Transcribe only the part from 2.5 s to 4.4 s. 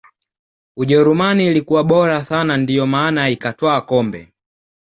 ndiyo maana ikatwaa kombe